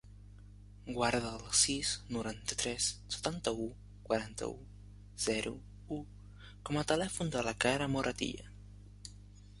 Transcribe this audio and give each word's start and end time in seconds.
Guarda 0.93 1.33
el 1.39 1.43
sis, 1.59 1.91
noranta-tres, 2.15 2.87
setanta-u, 3.17 3.67
quaranta-u, 4.09 4.57
zero, 5.29 5.55
u 5.97 6.01
com 6.71 6.83
a 6.83 6.87
telèfon 6.95 7.33
de 7.37 7.49
la 7.51 7.57
Kala 7.67 7.93
Moratilla. 7.99 8.51